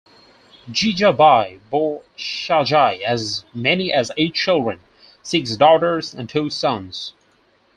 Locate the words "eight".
4.17-4.33